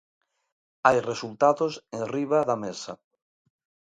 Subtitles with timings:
[0.85, 2.93] Hai resultados enriba da mesa.